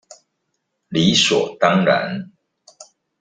[0.89, 2.31] 理所當然